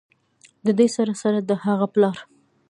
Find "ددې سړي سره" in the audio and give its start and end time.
0.65-1.39